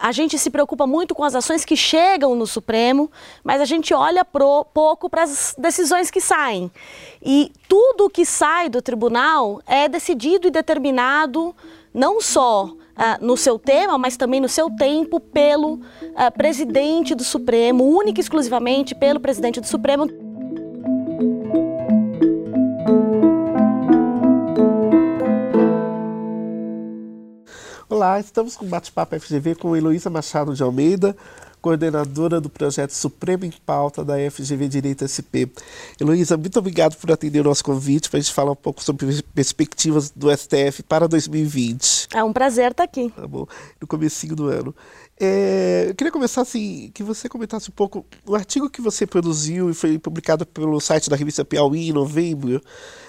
a 0.00 0.10
gente 0.12 0.38
se 0.38 0.50
preocupa 0.50 0.86
muito 0.86 1.14
com 1.14 1.22
as 1.22 1.34
ações 1.34 1.64
que 1.64 1.76
chegam 1.76 2.34
no 2.34 2.46
Supremo, 2.46 3.10
mas 3.44 3.60
a 3.60 3.64
gente 3.64 3.94
olha 3.94 4.24
pro, 4.24 4.64
pouco 4.74 5.08
para 5.08 5.22
as 5.22 5.54
decisões 5.58 6.10
que 6.10 6.20
saem. 6.20 6.70
E 7.22 7.52
tudo 7.68 8.10
que 8.10 8.24
sai 8.24 8.68
do 8.68 8.82
tribunal 8.82 9.60
é 9.66 9.88
decidido 9.88 10.48
e 10.48 10.50
determinado 10.50 11.54
não 11.94 12.20
só 12.20 12.64
uh, 12.98 13.24
no 13.24 13.36
seu 13.36 13.58
tema, 13.58 13.96
mas 13.96 14.16
também 14.16 14.40
no 14.40 14.48
seu 14.48 14.70
tempo 14.70 15.20
pelo 15.20 15.74
uh, 15.74 15.80
presidente 16.36 17.14
do 17.14 17.24
Supremo, 17.24 17.84
única 17.84 18.20
e 18.20 18.22
exclusivamente 18.22 18.94
pelo 18.94 19.20
presidente 19.20 19.60
do 19.60 19.66
Supremo. 19.66 20.27
Olá, 27.98 28.20
estamos 28.20 28.56
com 28.56 28.64
o 28.64 28.68
Bate-Papo 28.68 29.18
FGV 29.18 29.56
com 29.56 29.76
Heloísa 29.76 30.08
Machado 30.08 30.54
de 30.54 30.62
Almeida, 30.62 31.16
coordenadora 31.60 32.40
do 32.40 32.48
projeto 32.48 32.92
Supremo 32.92 33.44
em 33.44 33.50
Pauta 33.50 34.04
da 34.04 34.14
FGV 34.30 34.68
Direito 34.68 35.02
SP. 35.02 35.50
Heloísa, 36.00 36.36
muito 36.36 36.56
obrigado 36.60 36.94
por 36.94 37.10
atender 37.10 37.40
o 37.40 37.42
nosso 37.42 37.64
convite 37.64 38.08
para 38.08 38.18
a 38.18 38.22
gente 38.22 38.32
falar 38.32 38.52
um 38.52 38.54
pouco 38.54 38.84
sobre 38.84 39.20
perspectivas 39.34 40.12
do 40.12 40.30
STF 40.30 40.84
para 40.84 41.08
2020. 41.08 42.10
É 42.14 42.22
um 42.22 42.32
prazer 42.32 42.70
estar 42.70 42.84
aqui. 42.84 43.10
Tá 43.10 43.26
bom, 43.26 43.48
no 43.80 43.86
comecinho 43.88 44.36
do 44.36 44.46
ano. 44.46 44.72
É, 45.18 45.86
eu 45.88 45.94
queria 45.96 46.12
começar 46.12 46.42
assim, 46.42 46.92
que 46.94 47.02
você 47.02 47.28
comentasse 47.28 47.68
um 47.68 47.74
pouco 47.74 48.06
o 48.24 48.36
artigo 48.36 48.70
que 48.70 48.80
você 48.80 49.08
produziu 49.08 49.70
e 49.70 49.74
foi 49.74 49.98
publicado 49.98 50.46
pelo 50.46 50.80
site 50.80 51.10
da 51.10 51.16
revista 51.16 51.44
Piauí 51.44 51.88
em 51.88 51.92
novembro. 51.92 52.62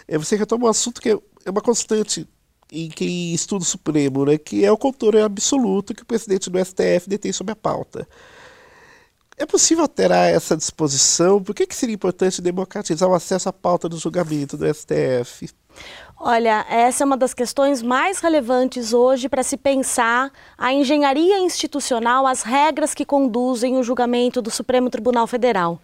É, 0.07 0.17
você 0.17 0.35
retoma 0.35 0.65
um 0.65 0.69
assunto 0.69 0.99
que 0.99 1.11
é, 1.11 1.19
é 1.45 1.51
uma 1.51 1.61
constante 1.61 2.27
em 2.71 2.89
quem 2.89 3.33
estuda 3.33 3.63
o 3.63 3.67
Supremo, 3.67 4.25
né, 4.25 4.37
que 4.37 4.63
é 4.63 4.71
o 4.71 4.77
controle 4.77 5.21
absoluto 5.21 5.93
que 5.93 6.03
o 6.03 6.05
presidente 6.05 6.49
do 6.49 6.63
STF 6.63 7.07
detém 7.07 7.31
sobre 7.31 7.53
a 7.53 7.55
pauta. 7.55 8.07
É 9.37 9.45
possível 9.45 9.83
alterar 9.83 10.29
essa 10.29 10.57
disposição? 10.57 11.41
Por 11.41 11.55
que, 11.55 11.65
que 11.65 11.75
seria 11.75 11.95
importante 11.95 12.41
democratizar 12.41 13.07
o 13.07 13.13
acesso 13.13 13.47
à 13.47 13.53
pauta 13.53 13.87
do 13.87 13.97
julgamento 13.97 14.57
do 14.57 14.65
STF? 14.71 15.49
Olha, 16.21 16.65
essa 16.69 17.01
é 17.01 17.05
uma 17.05 17.15
das 17.15 17.33
questões 17.33 17.81
mais 17.81 18.19
relevantes 18.19 18.91
hoje 18.91 19.29
para 19.29 19.41
se 19.41 19.55
pensar 19.55 20.29
a 20.57 20.73
engenharia 20.73 21.39
institucional, 21.39 22.27
as 22.27 22.43
regras 22.43 22.93
que 22.93 23.05
conduzem 23.05 23.77
o 23.77 23.83
julgamento 23.83 24.41
do 24.41 24.51
Supremo 24.51 24.89
Tribunal 24.89 25.25
Federal. 25.27 25.79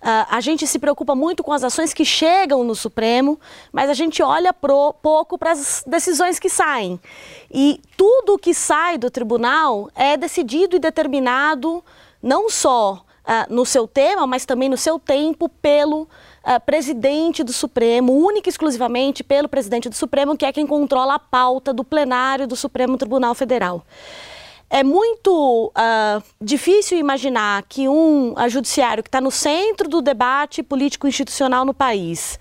Uh, 0.00 0.26
a 0.30 0.40
gente 0.40 0.68
se 0.68 0.78
preocupa 0.78 1.16
muito 1.16 1.42
com 1.42 1.52
as 1.52 1.64
ações 1.64 1.92
que 1.92 2.04
chegam 2.04 2.62
no 2.62 2.76
Supremo, 2.76 3.40
mas 3.72 3.90
a 3.90 3.94
gente 3.94 4.22
olha 4.22 4.52
pro, 4.52 4.92
pouco 5.02 5.36
para 5.36 5.50
as 5.50 5.82
decisões 5.84 6.38
que 6.38 6.48
saem. 6.48 7.00
E 7.50 7.80
tudo 7.96 8.38
que 8.38 8.54
sai 8.54 8.96
do 8.96 9.10
tribunal 9.10 9.90
é 9.96 10.16
decidido 10.16 10.76
e 10.76 10.78
determinado 10.78 11.82
não 12.22 12.48
só 12.48 13.04
uh, 13.26 13.52
no 13.52 13.64
seu 13.64 13.86
tema, 13.86 14.26
mas 14.26 14.44
também 14.44 14.68
no 14.68 14.76
seu 14.76 14.98
tempo 14.98 15.48
pelo 15.48 16.02
uh, 16.02 16.08
presidente 16.64 17.42
do 17.42 17.52
Supremo, 17.52 18.12
única 18.12 18.48
e 18.48 18.50
exclusivamente 18.50 19.22
pelo 19.22 19.48
presidente 19.48 19.88
do 19.88 19.94
Supremo, 19.94 20.36
que 20.36 20.44
é 20.44 20.52
quem 20.52 20.66
controla 20.66 21.14
a 21.14 21.18
pauta 21.18 21.72
do 21.72 21.84
plenário 21.84 22.46
do 22.46 22.56
Supremo 22.56 22.96
Tribunal 22.96 23.34
Federal. 23.34 23.84
É 24.68 24.82
muito 24.82 25.70
uh, 25.76 26.22
difícil 26.40 26.96
imaginar 26.98 27.62
que 27.68 27.90
um 27.90 28.34
judiciário 28.48 29.02
que 29.02 29.08
está 29.08 29.20
no 29.20 29.30
centro 29.30 29.86
do 29.86 30.00
debate 30.00 30.62
político 30.62 31.06
institucional 31.06 31.66
no 31.66 31.74
país 31.74 32.38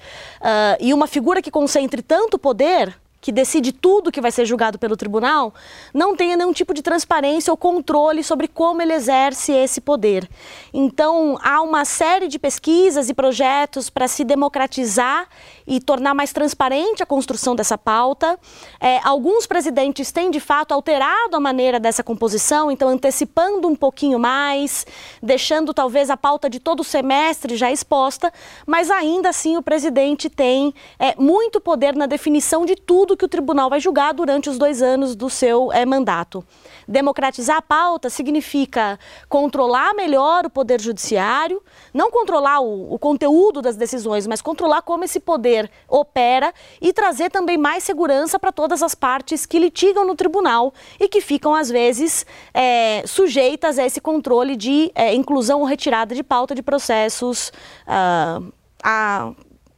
e 0.79 0.93
uma 0.93 1.07
figura 1.07 1.41
que 1.41 1.51
concentre 1.51 2.01
tanto 2.01 2.39
poder 2.39 3.00
que 3.21 3.31
decide 3.31 3.71
tudo 3.71 4.11
que 4.11 4.19
vai 4.19 4.31
ser 4.31 4.45
julgado 4.45 4.79
pelo 4.79 4.97
tribunal, 4.97 5.53
não 5.93 6.15
tenha 6.15 6.35
nenhum 6.35 6.51
tipo 6.51 6.73
de 6.73 6.81
transparência 6.81 7.53
ou 7.53 7.55
controle 7.55 8.23
sobre 8.23 8.47
como 8.47 8.81
ele 8.81 8.93
exerce 8.93 9.51
esse 9.51 9.79
poder. 9.79 10.27
Então, 10.73 11.37
há 11.43 11.61
uma 11.61 11.85
série 11.85 12.27
de 12.27 12.39
pesquisas 12.39 13.09
e 13.09 13.13
projetos 13.13 13.89
para 13.89 14.07
se 14.07 14.23
democratizar 14.23 15.27
e 15.67 15.79
tornar 15.79 16.15
mais 16.15 16.33
transparente 16.33 17.03
a 17.03 17.05
construção 17.05 17.55
dessa 17.55 17.77
pauta. 17.77 18.39
É, 18.79 18.99
alguns 19.03 19.45
presidentes 19.45 20.11
têm, 20.11 20.31
de 20.31 20.39
fato, 20.39 20.73
alterado 20.73 21.35
a 21.35 21.39
maneira 21.39 21.79
dessa 21.79 22.03
composição, 22.03 22.71
então 22.71 22.89
antecipando 22.89 23.67
um 23.67 23.75
pouquinho 23.75 24.17
mais, 24.17 24.85
deixando 25.21 25.73
talvez 25.73 26.09
a 26.09 26.17
pauta 26.17 26.49
de 26.49 26.59
todo 26.59 26.79
o 26.79 26.83
semestre 26.83 27.55
já 27.55 27.71
exposta, 27.71 28.33
mas 28.65 28.89
ainda 28.89 29.29
assim 29.29 29.57
o 29.57 29.61
presidente 29.61 30.29
tem 30.29 30.73
é, 30.97 31.15
muito 31.17 31.61
poder 31.61 31.95
na 31.95 32.07
definição 32.07 32.65
de 32.65 32.75
tudo 32.75 33.10
tudo 33.11 33.17
que 33.17 33.25
o 33.25 33.27
tribunal 33.27 33.69
vai 33.69 33.79
julgar 33.79 34.13
durante 34.13 34.49
os 34.49 34.57
dois 34.57 34.81
anos 34.81 35.15
do 35.15 35.29
seu 35.29 35.71
é, 35.73 35.85
mandato. 35.85 36.43
Democratizar 36.87 37.57
a 37.57 37.61
pauta 37.61 38.09
significa 38.09 38.97
controlar 39.27 39.93
melhor 39.93 40.45
o 40.45 40.49
poder 40.49 40.79
judiciário, 40.79 41.61
não 41.93 42.09
controlar 42.09 42.61
o, 42.61 42.93
o 42.93 42.97
conteúdo 42.97 43.61
das 43.61 43.75
decisões, 43.75 44.25
mas 44.27 44.41
controlar 44.41 44.81
como 44.81 45.03
esse 45.03 45.19
poder 45.19 45.69
opera 45.89 46.53
e 46.81 46.93
trazer 46.93 47.29
também 47.29 47.57
mais 47.57 47.83
segurança 47.83 48.39
para 48.39 48.51
todas 48.51 48.81
as 48.81 48.95
partes 48.95 49.45
que 49.45 49.59
litigam 49.59 50.05
no 50.05 50.15
tribunal 50.15 50.73
e 50.99 51.09
que 51.09 51.19
ficam, 51.19 51.53
às 51.53 51.69
vezes, 51.69 52.25
é, 52.53 53.03
sujeitas 53.05 53.77
a 53.77 53.85
esse 53.85 53.99
controle 53.99 54.55
de 54.55 54.89
é, 54.95 55.13
inclusão 55.13 55.59
ou 55.59 55.65
retirada 55.65 56.15
de 56.15 56.23
pauta 56.23 56.55
de 56.55 56.63
processos. 56.63 57.51
Uh, 57.85 58.51
a 58.83 59.33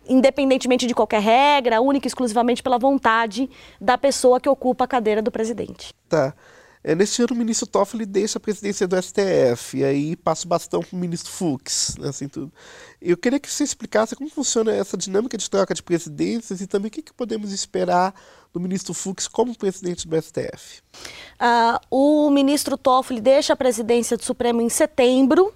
independentemente 0.07 0.87
de 0.87 0.93
qualquer 0.93 1.21
regra, 1.21 1.81
única 1.81 2.07
e 2.07 2.09
exclusivamente 2.09 2.63
pela 2.63 2.77
vontade 2.77 3.49
da 3.79 3.97
pessoa 3.97 4.39
que 4.39 4.49
ocupa 4.49 4.85
a 4.85 4.87
cadeira 4.87 5.21
do 5.21 5.31
presidente. 5.31 5.93
Tá. 6.07 6.33
É, 6.83 6.93
neste 6.93 7.21
ano, 7.21 7.33
o 7.33 7.37
ministro 7.37 7.65
Toffoli 7.65 8.05
deixa 8.05 8.37
a 8.37 8.41
presidência 8.41 8.85
do 8.85 9.01
STF, 9.01 9.77
e 9.77 9.85
aí 9.85 10.15
passa 10.17 10.45
o 10.45 10.49
bastão 10.49 10.81
para 10.81 10.93
o 10.93 10.99
ministro 10.99 11.31
Fux, 11.31 11.95
né, 11.97 12.09
assim 12.09 12.27
tudo. 12.27 12.51
Eu 13.01 13.15
queria 13.15 13.39
que 13.39 13.49
você 13.49 13.63
explicasse 13.63 14.17
como 14.17 14.29
funciona 14.29 14.73
essa 14.73 14.97
dinâmica 14.97 15.37
de 15.37 15.49
troca 15.49 15.73
de 15.73 15.81
presidências 15.81 16.59
e 16.59 16.67
também 16.67 16.89
o 16.89 16.91
que, 16.91 17.01
que 17.01 17.13
podemos 17.13 17.53
esperar 17.53 18.13
do 18.51 18.59
ministro 18.59 18.93
Fux 18.93 19.29
como 19.29 19.57
presidente 19.57 20.05
do 20.05 20.21
STF. 20.21 20.81
Ah, 21.39 21.79
o 21.89 22.29
ministro 22.29 22.77
Toffoli 22.77 23.21
deixa 23.21 23.53
a 23.53 23.55
presidência 23.55 24.17
do 24.17 24.23
Supremo 24.23 24.61
em 24.61 24.67
setembro, 24.67 25.53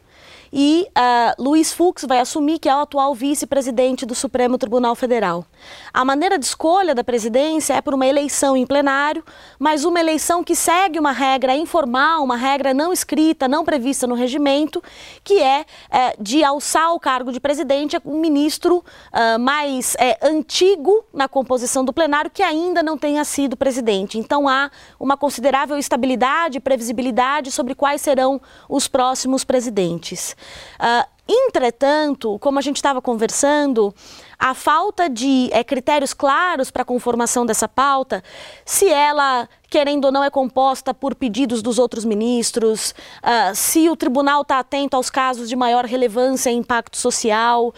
e 0.52 0.88
uh, 0.90 1.42
Luiz 1.42 1.74
Fux 1.74 2.06
vai 2.06 2.20
assumir 2.20 2.60
que 2.60 2.70
é 2.70 2.76
o 2.76 2.80
atual 2.80 3.14
vice-presidente 3.14 4.06
do 4.06 4.16
Supremo 4.16 4.58
Tribunal 4.58 4.96
Federal. 4.96 5.46
A 5.94 6.06
maneira 6.06 6.38
de 6.38 6.46
escolha 6.46 6.96
da 6.96 7.04
presidência 7.04 7.74
é 7.74 7.82
por 7.82 7.94
uma 7.94 8.06
eleição 8.06 8.56
em 8.56 8.66
plenário, 8.66 9.24
mas 9.60 9.84
uma 9.84 10.00
eleição 10.00 10.44
que 10.44 10.56
segue 10.56 11.00
uma 11.00 11.12
regra 11.12 11.56
informal, 11.56 12.24
uma 12.24 12.36
regra 12.38 12.74
não 12.74 12.94
escrita, 12.94 13.48
não 13.48 13.66
prevista 13.66 14.08
no 14.08 14.16
regimento, 14.16 14.82
que 15.24 15.40
é, 15.42 15.66
é 15.90 16.16
de 16.20 16.44
alçar 16.44 16.94
o 16.94 17.00
cargo 17.00 17.32
de 17.32 17.40
presidente 17.40 17.98
um 18.06 18.20
ministro 18.20 18.78
uh, 18.78 19.40
mais 19.40 19.96
é, 20.00 20.18
antigo 20.22 21.04
na 21.14 21.28
composição 21.28 21.84
do 21.84 21.92
plenário 21.92 22.32
que 22.32 22.44
ainda 22.44 22.82
não 22.82 22.98
tenha 22.98 23.24
sido 23.26 23.58
presidente. 23.58 24.18
Então 24.18 24.48
há 24.48 24.72
uma 25.00 25.18
considerável 25.18 25.78
estabilidade 25.78 26.58
e 26.58 26.62
previsibilidade 26.62 27.52
sobre 27.52 27.76
quais 27.76 28.02
serão 28.02 28.40
os 28.70 28.88
próximos 28.88 29.44
presidentes. 29.44 30.37
Uh, 30.80 31.18
entretanto, 31.28 32.40
como 32.40 32.58
a 32.58 32.62
gente 32.62 32.78
estava 32.78 33.02
conversando, 33.02 33.94
a 34.40 34.54
falta 34.54 35.10
de 35.10 35.50
é, 35.52 35.64
critérios 35.64 36.14
claros 36.14 36.72
para 36.72 36.84
a 36.84 36.86
conformação 36.86 37.46
dessa 37.46 37.68
pauta, 37.68 38.24
se 38.64 38.88
ela, 38.88 39.50
querendo 39.70 40.06
ou 40.06 40.12
não, 40.12 40.24
é 40.24 40.30
composta 40.30 40.94
por 40.94 41.16
pedidos 41.16 41.62
dos 41.62 41.80
outros 41.80 42.06
ministros, 42.06 42.92
uh, 43.24 43.54
se 43.56 43.90
o 43.90 43.96
tribunal 43.96 44.44
está 44.44 44.60
atento 44.60 44.96
aos 44.96 45.10
casos 45.10 45.50
de 45.50 45.56
maior 45.56 45.86
relevância 45.86 46.52
e 46.52 46.56
impacto 46.56 46.96
social, 46.96 47.70
uh, 47.70 47.74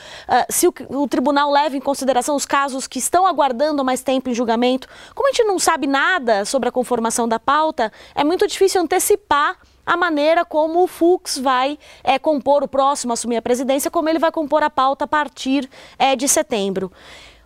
se 0.50 0.68
o, 0.68 0.74
o, 0.90 1.08
tribunal 1.08 1.50
leva 1.50 1.78
em 1.78 1.82
consideração 1.82 2.36
os 2.36 2.46
casos 2.46 2.88
que 2.88 3.00
estão 3.00 3.26
aguardando 3.26 3.84
mais 3.84 4.04
tempo 4.04 4.30
em 4.30 4.34
julgamento. 4.34 4.88
Como 5.16 5.28
a 5.28 5.32
gente 5.32 5.46
não 5.46 5.58
sabe 5.58 5.88
nada 5.88 6.46
sobre 6.46 6.70
a 6.70 6.72
conformação 6.72 7.28
da 7.28 7.40
pauta, 7.40 7.92
é 8.14 8.24
muito 8.24 8.46
difícil 8.46 8.82
antecipar 8.82 9.58
a 9.90 9.98
maneira 9.98 10.46
como 10.46 10.84
o 10.84 10.88
Fux 10.88 11.40
vai 11.40 11.80
é, 12.04 12.20
compor 12.20 12.64
o 12.64 12.68
próximo 12.68 13.12
assumir 13.12 13.38
a 13.38 13.42
presidência, 13.42 13.90
como 13.90 14.08
ele 14.08 14.20
vai 14.20 14.32
compor 14.32 14.62
a 14.62 14.70
pauta 14.70 15.06
a 15.06 15.08
partir 15.08 15.68
é, 15.98 16.16
de 16.16 16.28
setembro. 16.28 16.92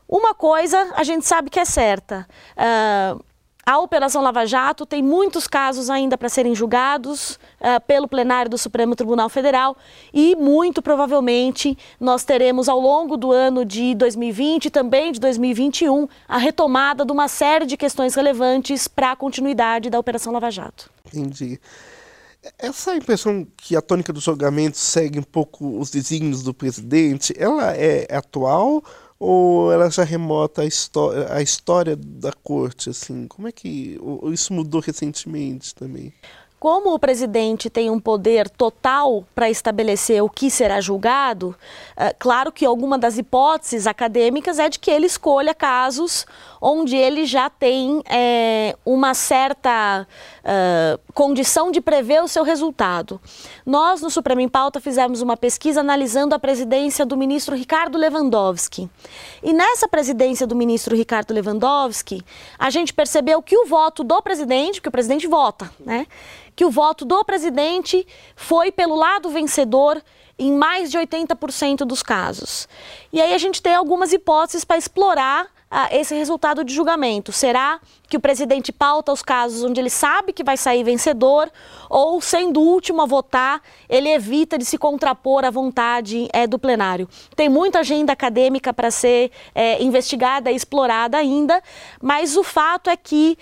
Uma 0.09 0.33
coisa 0.33 0.91
a 0.93 1.05
gente 1.05 1.25
sabe 1.25 1.49
que 1.49 1.57
é 1.57 1.63
certa. 1.63 2.27
Uh, 2.57 3.23
a 3.65 3.79
Operação 3.79 4.21
Lava 4.21 4.45
Jato 4.45 4.85
tem 4.85 5.01
muitos 5.01 5.47
casos 5.47 5.89
ainda 5.89 6.17
para 6.17 6.27
serem 6.27 6.53
julgados 6.53 7.39
uh, 7.61 7.79
pelo 7.87 8.09
plenário 8.09 8.51
do 8.51 8.57
Supremo 8.57 8.93
Tribunal 8.93 9.29
Federal 9.29 9.77
e, 10.13 10.35
muito 10.35 10.81
provavelmente, 10.81 11.77
nós 11.97 12.25
teremos 12.25 12.67
ao 12.67 12.77
longo 12.77 13.15
do 13.15 13.31
ano 13.31 13.63
de 13.63 13.95
2020 13.95 14.65
e 14.65 14.69
também 14.69 15.13
de 15.13 15.19
2021 15.21 16.09
a 16.27 16.37
retomada 16.37 17.05
de 17.05 17.11
uma 17.13 17.29
série 17.29 17.65
de 17.65 17.77
questões 17.77 18.15
relevantes 18.15 18.85
para 18.89 19.13
a 19.13 19.15
continuidade 19.15 19.89
da 19.89 19.97
Operação 19.97 20.33
Lava 20.33 20.51
Jato. 20.51 20.91
Entendi. 21.05 21.57
Essa 22.57 22.95
impressão 22.95 23.47
que 23.55 23.75
a 23.75 23.81
tônica 23.81 24.11
do 24.11 24.19
julgamento 24.19 24.77
segue 24.77 25.19
um 25.19 25.23
pouco 25.23 25.79
os 25.79 25.89
desígnios 25.89 26.43
do 26.43 26.53
presidente, 26.53 27.33
ela 27.37 27.75
é 27.75 28.07
atual 28.13 28.83
ou 29.17 29.71
ela 29.71 29.89
já 29.89 30.03
remota 30.03 30.61
a, 30.61 31.35
a 31.35 31.41
história 31.41 31.95
da 31.95 32.33
corte? 32.33 32.89
Assim, 32.89 33.27
como 33.27 33.47
é 33.47 33.51
que 33.51 33.97
isso 34.31 34.51
mudou 34.51 34.81
recentemente 34.81 35.73
também? 35.73 36.13
Como 36.63 36.93
o 36.93 36.97
presidente 36.97 37.69
tem 37.69 37.89
um 37.89 37.99
poder 37.99 38.49
total 38.49 39.25
para 39.35 39.49
estabelecer 39.49 40.23
o 40.23 40.29
que 40.29 40.49
será 40.49 40.79
julgado, 40.79 41.53
é, 41.93 42.15
claro 42.17 42.53
que 42.53 42.65
alguma 42.65 42.97
das 42.97 43.17
hipóteses 43.17 43.85
acadêmicas 43.85 44.59
é 44.59 44.69
de 44.69 44.79
que 44.79 44.89
ele 44.89 45.05
escolha 45.05 45.53
casos 45.53 46.25
onde 46.61 46.95
ele 46.95 47.25
já 47.25 47.49
tem 47.49 48.01
é, 48.09 48.77
uma 48.85 49.13
certa 49.13 50.07
é, 50.41 50.97
condição 51.13 51.69
de 51.69 51.81
prever 51.81 52.23
o 52.23 52.27
seu 52.29 52.41
resultado. 52.41 53.19
Nós, 53.65 54.01
no 54.01 54.09
Supremo 54.09 54.39
em 54.39 54.47
Pauta, 54.47 54.79
fizemos 54.79 55.21
uma 55.21 55.35
pesquisa 55.35 55.81
analisando 55.81 56.33
a 56.33 56.39
presidência 56.39 57.05
do 57.05 57.17
ministro 57.17 57.57
Ricardo 57.57 57.97
Lewandowski. 57.97 58.89
E 59.43 59.51
nessa 59.51 59.89
presidência 59.89 60.47
do 60.47 60.55
ministro 60.55 60.95
Ricardo 60.95 61.33
Lewandowski, 61.33 62.23
a 62.57 62.69
gente 62.69 62.93
percebeu 62.93 63.41
que 63.41 63.57
o 63.57 63.65
voto 63.65 64.01
do 64.01 64.21
presidente, 64.21 64.75
porque 64.75 64.87
o 64.87 64.93
presidente 64.93 65.27
vota, 65.27 65.69
né? 65.81 66.07
Que 66.55 66.65
o 66.65 66.71
voto 66.71 67.05
do 67.05 67.23
presidente 67.23 68.05
foi 68.35 68.71
pelo 68.71 68.95
lado 68.95 69.29
vencedor 69.29 70.01
em 70.37 70.51
mais 70.51 70.89
de 70.89 70.97
80% 70.97 71.79
dos 71.79 72.01
casos. 72.01 72.67
E 73.11 73.21
aí 73.21 73.33
a 73.33 73.37
gente 73.37 73.61
tem 73.61 73.75
algumas 73.75 74.11
hipóteses 74.11 74.65
para 74.65 74.77
explorar 74.77 75.47
ah, 75.75 75.89
esse 75.91 76.13
resultado 76.13 76.63
de 76.63 76.73
julgamento. 76.73 77.31
Será 77.31 77.79
que 78.07 78.15
o 78.15 78.19
presidente 78.19 78.71
pauta 78.71 79.11
os 79.11 79.23
casos 79.23 79.63
onde 79.63 79.79
ele 79.79 79.89
sabe 79.89 80.31
que 80.31 80.43
vai 80.43 80.55
sair 80.55 80.83
vencedor 80.83 81.51
ou, 81.89 82.21
sendo 82.21 82.59
o 82.59 82.63
último 82.63 83.01
a 83.01 83.05
votar, 83.07 83.59
ele 83.89 84.09
evita 84.09 84.55
de 84.55 84.65
se 84.65 84.77
contrapor 84.77 85.43
à 85.43 85.49
vontade 85.49 86.27
é, 86.31 86.45
do 86.45 86.59
plenário? 86.59 87.09
Tem 87.35 87.49
muita 87.49 87.79
agenda 87.79 88.13
acadêmica 88.13 88.71
para 88.71 88.91
ser 88.91 89.31
é, 89.55 89.81
investigada 89.81 90.51
e 90.51 90.55
explorada 90.55 91.17
ainda, 91.17 91.59
mas 91.99 92.37
o 92.37 92.43
fato 92.43 92.89
é 92.89 92.95
que 92.95 93.35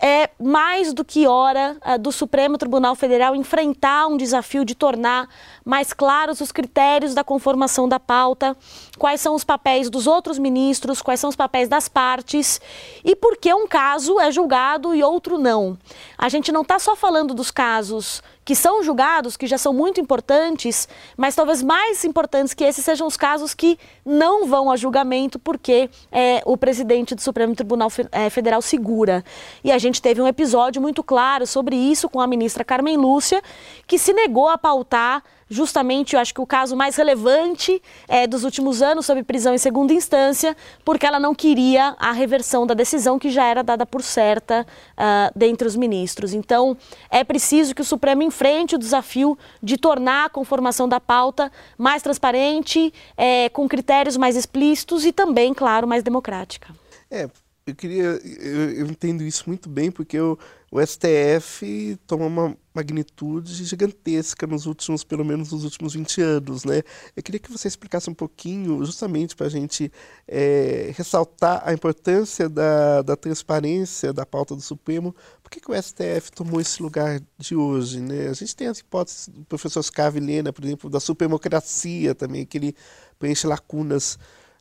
é 0.00 0.30
mais 0.40 0.94
do 0.94 1.04
que 1.04 1.26
hora 1.26 1.76
uh, 1.84 1.98
do 1.98 2.10
Supremo 2.10 2.56
Tribunal 2.56 2.94
Federal 2.94 3.36
enfrentar 3.36 4.06
um 4.06 4.16
desafio 4.16 4.64
de 4.64 4.74
tornar 4.74 5.28
mais 5.64 5.92
claros 5.92 6.40
os 6.40 6.50
critérios 6.50 7.14
da 7.14 7.22
conformação 7.22 7.86
da 7.86 8.00
pauta, 8.00 8.56
quais 8.98 9.20
são 9.20 9.34
os 9.34 9.44
papéis 9.44 9.90
dos 9.90 10.06
outros 10.06 10.38
ministros, 10.38 11.02
quais 11.02 11.20
são 11.20 11.28
os 11.28 11.36
papéis 11.36 11.68
das 11.68 11.86
partes 11.86 12.60
e 13.04 13.14
por 13.14 13.36
que 13.36 13.52
um 13.52 13.66
caso 13.68 14.18
é 14.18 14.32
julgado 14.32 14.94
e 14.94 15.02
outro 15.02 15.38
não. 15.38 15.76
A 16.16 16.30
gente 16.30 16.50
não 16.50 16.62
está 16.62 16.78
só 16.78 16.96
falando 16.96 17.34
dos 17.34 17.50
casos 17.50 18.22
que 18.44 18.54
são 18.54 18.82
julgados, 18.82 19.36
que 19.36 19.46
já 19.46 19.58
são 19.58 19.72
muito 19.72 20.00
importantes, 20.00 20.88
mas 21.16 21.34
talvez 21.34 21.62
mais 21.62 22.04
importantes 22.04 22.54
que 22.54 22.64
esses 22.64 22.84
sejam 22.84 23.06
os 23.06 23.16
casos 23.16 23.54
que 23.54 23.78
não 24.04 24.46
vão 24.46 24.70
a 24.70 24.76
julgamento 24.76 25.38
porque 25.38 25.90
é, 26.10 26.42
o 26.44 26.56
presidente 26.56 27.14
do 27.14 27.20
Supremo 27.20 27.54
Tribunal 27.54 27.90
é, 28.10 28.30
Federal 28.30 28.62
segura. 28.62 29.24
E 29.62 29.70
a 29.70 29.78
gente 29.78 30.00
teve 30.00 30.20
um 30.20 30.26
episódio 30.26 30.80
muito 30.80 31.02
claro 31.02 31.46
sobre 31.46 31.76
isso 31.76 32.08
com 32.08 32.20
a 32.20 32.26
ministra 32.26 32.64
Carmen 32.64 32.96
Lúcia, 32.96 33.42
que 33.86 33.98
se 33.98 34.12
negou 34.12 34.48
a 34.48 34.58
pautar 34.58 35.22
justamente, 35.50 36.14
eu 36.14 36.20
acho 36.20 36.32
que 36.32 36.40
o 36.40 36.46
caso 36.46 36.76
mais 36.76 36.94
relevante 36.94 37.82
é, 38.06 38.26
dos 38.26 38.44
últimos 38.44 38.80
anos 38.80 39.04
sobre 39.04 39.24
prisão 39.24 39.52
em 39.52 39.58
segunda 39.58 39.92
instância, 39.92 40.56
porque 40.84 41.04
ela 41.04 41.18
não 41.18 41.34
queria 41.34 41.96
a 41.98 42.12
reversão 42.12 42.64
da 42.64 42.72
decisão 42.72 43.18
que 43.18 43.30
já 43.30 43.44
era 43.44 43.62
dada 43.62 43.84
por 43.84 44.02
certa 44.02 44.64
uh, 44.92 45.32
dentre 45.36 45.66
os 45.66 45.74
ministros. 45.74 46.32
Então, 46.32 46.76
é 47.10 47.24
preciso 47.24 47.74
que 47.74 47.82
o 47.82 47.84
Supremo 47.84 48.22
enfrente 48.22 48.76
o 48.76 48.78
desafio 48.78 49.36
de 49.60 49.76
tornar 49.76 50.26
a 50.26 50.28
conformação 50.28 50.88
da 50.88 51.00
pauta 51.00 51.50
mais 51.76 52.00
transparente, 52.00 52.94
é, 53.16 53.48
com 53.48 53.68
critérios 53.68 54.16
mais 54.16 54.36
explícitos 54.36 55.04
e 55.04 55.12
também, 55.12 55.52
claro, 55.52 55.88
mais 55.88 56.04
democrática. 56.04 56.68
É, 57.10 57.28
eu 57.66 57.74
queria. 57.74 58.04
Eu, 58.04 58.70
eu 58.70 58.86
entendo 58.86 59.22
isso 59.22 59.44
muito 59.46 59.68
bem, 59.68 59.90
porque 59.90 60.16
eu 60.16 60.38
o 60.70 60.80
STF 60.80 61.98
toma 62.06 62.26
uma 62.26 62.56
magnitude 62.72 63.64
gigantesca 63.64 64.46
nos 64.46 64.66
últimos, 64.66 65.02
pelo 65.02 65.24
menos 65.24 65.50
nos 65.50 65.64
últimos 65.64 65.94
20 65.94 66.20
anos, 66.22 66.64
né? 66.64 66.82
Eu 67.16 67.22
queria 67.24 67.40
que 67.40 67.50
você 67.50 67.66
explicasse 67.66 68.08
um 68.08 68.14
pouquinho, 68.14 68.84
justamente 68.84 69.34
para 69.34 69.46
a 69.46 69.50
gente 69.50 69.90
é, 70.28 70.92
ressaltar 70.96 71.62
a 71.64 71.72
importância 71.72 72.48
da, 72.48 73.02
da 73.02 73.16
transparência 73.16 74.12
da 74.12 74.24
pauta 74.24 74.54
do 74.54 74.62
Supremo. 74.62 75.12
Por 75.42 75.50
que, 75.50 75.60
que, 75.60 75.70
o 75.70 75.82
STF 75.82 76.30
tomou 76.32 76.60
esse 76.60 76.80
lugar 76.80 77.20
de 77.36 77.56
hoje, 77.56 78.00
né? 78.00 78.28
A 78.28 78.32
gente 78.32 78.54
tem 78.54 78.68
as 78.68 78.78
hipóteses 78.78 79.26
do 79.26 79.44
professor 79.46 79.80
Oscar 79.80 80.12
Vilhena, 80.12 80.52
por 80.52 80.64
exemplo, 80.64 80.88
da 80.88 81.00
supermocracia 81.00 82.14
também, 82.14 82.46
que 82.46 82.56
ele 82.56 82.76
preenche 83.18 83.44
lacunas 83.44 84.16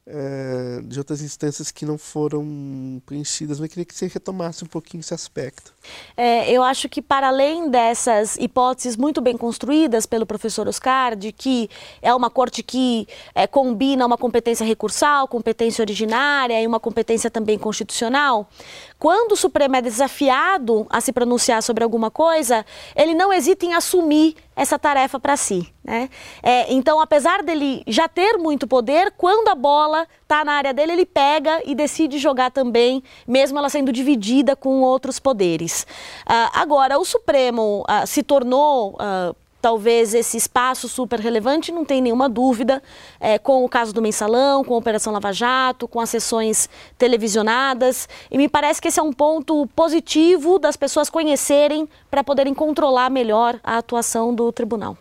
é, 0.06 0.82
de 0.84 0.98
outras 0.98 1.22
instâncias 1.22 1.70
que 1.72 1.86
não 1.86 1.98
foram 1.98 3.02
preenchidas, 3.06 3.60
mas 3.60 3.66
eu 3.66 3.70
queria 3.70 3.86
que 3.86 3.94
você 3.94 4.08
retomasse 4.08 4.64
um 4.64 4.68
pouquinho 4.68 5.02
esse 5.02 5.14
aspecto. 5.14 5.74
É, 6.18 6.52
eu 6.52 6.64
acho 6.64 6.90
que 6.90 7.02
para 7.02 7.28
além 7.28 7.70
dessas 7.70 8.36
hipóteses 8.38 8.98
muito 8.98 9.22
bem 9.22 9.38
construídas 9.38 10.06
pelo 10.06 10.26
professor 10.26 10.68
Oscar, 10.68 11.16
de 11.16 11.32
que 11.32 11.70
é 12.02 12.14
uma 12.14 12.30
corte 12.30 12.64
que 12.64 13.08
é, 13.36 13.46
combina 13.46 14.06
uma 14.06 14.18
competência 14.18 14.66
recursal, 14.66 15.28
competência 15.28 15.84
originária 15.84 16.60
e 16.62 16.66
uma 16.66 16.80
competência 16.80 17.30
também 17.30 17.58
constitucional, 17.58 18.50
quando 18.98 19.34
o 19.34 19.38
Supremo 19.38 19.76
é 19.76 19.82
desafiado 19.82 20.88
a 20.90 21.00
se 21.00 21.14
pronunciar 21.14 21.62
sobre 21.62 21.84
alguma 21.84 22.10
coisa, 22.10 22.66
ele 22.96 23.14
não 23.14 23.32
hesita 23.32 23.66
em 23.66 23.74
assumir 23.74 24.36
essa 24.56 24.78
tarefa 24.78 25.20
para 25.20 25.38
si. 25.38 25.72
Né? 25.90 26.08
É, 26.44 26.72
então, 26.72 27.02
apesar 27.02 27.42
dele 27.42 27.82
já 27.88 28.08
ter 28.08 28.38
muito 28.38 28.68
poder, 28.68 29.12
quando 29.18 29.48
a 29.48 29.56
bola 29.56 30.08
está 30.22 30.46
na 30.46 30.52
área 30.52 30.72
dele, 30.72 30.92
ele 30.92 31.06
pega 31.06 31.64
e 31.66 31.74
decide 31.74 32.20
jogar 32.20 32.52
também, 32.52 33.04
mesmo 33.28 33.58
ela 33.58 33.70
sendo 33.70 33.92
dividida 33.92 34.56
com 34.56 34.82
outros 34.82 35.20
poderes. 35.20 35.88
Uh, 36.28 36.52
agora, 36.54 37.00
o 37.00 37.04
Supremo 37.04 37.84
uh, 37.90 38.06
se 38.06 38.22
tornou. 38.22 38.92
Uh, 38.92 39.36
talvez 39.62 40.14
esse 40.14 40.38
espaço 40.38 40.88
super 40.88 41.20
relevante, 41.20 41.70
não 41.70 41.84
tem 41.84 42.00
nenhuma 42.00 42.30
dúvida, 42.30 42.82
é, 43.20 43.38
com 43.38 43.66
o 43.66 43.68
caso 43.68 43.92
do 43.92 44.02
Mensalão, 44.02 44.64
com 44.64 44.74
a 44.74 44.78
Operação 44.78 45.12
Lava 45.12 45.34
Jato, 45.34 45.86
com 45.86 46.00
as 46.00 46.10
sessões 46.10 46.70
televisionadas. 46.98 48.08
E 48.32 48.38
me 48.38 48.48
parece 48.48 48.82
que 48.82 48.88
esse 48.88 49.02
é 49.02 49.04
um 49.04 49.12
ponto 49.12 49.68
positivo 49.76 50.60
das 50.60 50.78
pessoas 50.78 51.10
conhecerem 51.10 51.90
para 52.10 52.24
poderem 52.24 52.54
controlar 52.54 53.10
melhor 53.10 53.60
a 53.62 53.80
atuação 53.80 54.34
do 54.34 54.50
tribunal. 54.50 54.96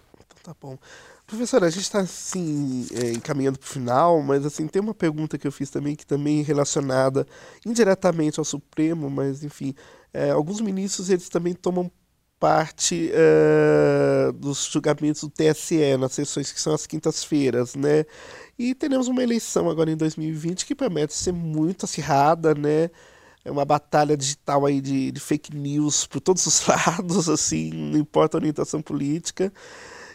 Tá 0.49 0.57
bom. 0.59 0.79
Professora, 1.27 1.67
a 1.67 1.71
gente 1.71 1.83
está 1.83 2.01
assim, 2.01 2.87
é, 2.95 3.13
encaminhando 3.13 3.59
para 3.59 3.67
o 3.67 3.69
final, 3.71 4.23
mas 4.23 4.47
assim, 4.47 4.67
tem 4.67 4.81
uma 4.81 4.95
pergunta 4.95 5.37
que 5.37 5.47
eu 5.47 5.53
fiz 5.53 5.69
também, 5.69 5.95
que 5.95 6.07
também 6.07 6.41
é 6.41 6.43
relacionada 6.43 7.27
indiretamente 7.67 8.39
ao 8.39 8.47
Supremo, 8.47 9.11
mas 9.11 9.45
enfim, 9.45 9.75
é, 10.11 10.31
alguns 10.31 10.63
ministros 10.63 11.11
eles 11.11 11.29
também 11.29 11.53
tomam 11.53 11.93
parte 12.41 13.11
uh, 13.13 14.33
dos 14.33 14.65
julgamentos 14.73 15.21
do 15.21 15.29
TSE, 15.29 15.99
nas 15.99 16.13
sessões 16.13 16.51
que 16.51 16.59
são 16.59 16.73
as 16.73 16.87
quintas-feiras, 16.87 17.75
né? 17.75 18.07
E 18.59 18.75
teremos 18.75 19.07
uma 19.07 19.23
eleição 19.23 19.69
agora 19.69 19.91
em 19.91 19.97
2020 19.97 20.65
que 20.65 20.75
promete 20.75 21.13
ser 21.13 21.33
muito 21.33 21.85
acirrada, 21.85 22.55
né? 22.55 22.89
É 23.45 23.51
uma 23.51 23.67
batalha 23.67 24.17
digital 24.17 24.65
aí 24.65 24.81
de, 24.81 25.13
de 25.13 25.21
fake 25.21 25.55
news 25.55 26.07
por 26.07 26.23
todos 26.23 26.47
os 26.47 26.65
lados, 26.67 27.29
assim, 27.29 27.71
não 27.71 27.99
importa 27.99 28.39
a 28.39 28.41
orientação 28.41 28.81
política. 28.81 29.53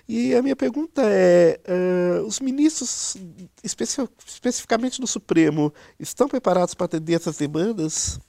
E 0.07 0.35
a 0.35 0.41
minha 0.41 0.55
pergunta 0.55 1.01
é: 1.05 1.59
uh, 1.67 2.25
os 2.25 2.39
ministros, 2.39 3.15
especi 3.63 4.01
especificamente 4.25 4.99
do 4.99 5.07
Supremo, 5.07 5.73
estão 5.99 6.27
preparados 6.27 6.73
para 6.73 6.85
atender 6.85 7.15
essas 7.15 7.37
demandas? 7.37 8.19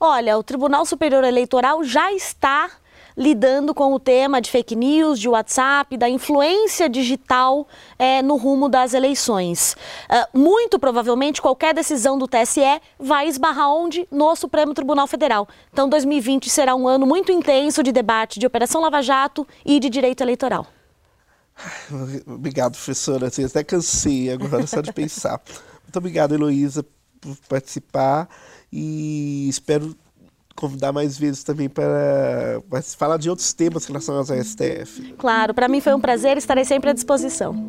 Olha, 0.00 0.36
o 0.36 0.42
Tribunal 0.42 0.84
Superior 0.84 1.24
Eleitoral 1.24 1.82
já 1.84 2.12
está 2.12 2.70
lidando 3.16 3.72
com 3.72 3.94
o 3.94 3.98
tema 3.98 4.40
de 4.42 4.50
fake 4.50 4.76
news, 4.76 5.18
de 5.18 5.28
WhatsApp, 5.28 5.96
da 5.96 6.08
influência 6.08 6.88
digital 6.88 7.66
é, 7.98 8.20
no 8.20 8.36
rumo 8.36 8.68
das 8.68 8.92
eleições. 8.92 9.74
Uh, 10.10 10.38
muito 10.38 10.78
provavelmente 10.78 11.40
qualquer 11.40 11.72
decisão 11.72 12.18
do 12.18 12.28
TSE 12.28 12.60
vai 12.98 13.26
esbarrar 13.26 13.70
onde? 13.70 14.06
No 14.10 14.36
Supremo 14.36 14.74
Tribunal 14.74 15.06
Federal. 15.06 15.48
Então 15.72 15.88
2020 15.88 16.50
será 16.50 16.74
um 16.74 16.86
ano 16.86 17.06
muito 17.06 17.32
intenso 17.32 17.82
de 17.82 17.90
debate 17.90 18.38
de 18.38 18.46
Operação 18.46 18.82
Lava 18.82 19.00
Jato 19.00 19.46
e 19.64 19.80
de 19.80 19.88
direito 19.88 20.22
eleitoral. 20.22 20.66
Obrigado, 22.26 22.72
professora. 22.72 23.28
Assim, 23.28 23.44
até 23.44 23.64
cansei 23.64 24.30
agora 24.30 24.66
só 24.66 24.80
de 24.80 24.92
pensar. 24.92 25.40
Muito 25.82 25.96
obrigado, 25.96 26.34
Heloísa, 26.34 26.84
por 27.20 27.36
participar 27.48 28.28
e 28.72 29.48
espero 29.48 29.96
convidar 30.54 30.90
mais 30.90 31.18
vezes 31.18 31.44
também 31.44 31.68
para, 31.68 32.62
falar 32.96 33.18
de 33.18 33.28
outros 33.28 33.52
temas 33.52 33.84
relacionados 33.84 34.30
ao 34.30 34.42
STF. 34.42 35.14
Claro, 35.18 35.54
para 35.54 35.68
mim 35.68 35.80
foi 35.80 35.94
um 35.94 36.00
prazer, 36.00 36.36
estarei 36.38 36.64
sempre 36.64 36.90
à 36.90 36.92
disposição. 36.92 37.66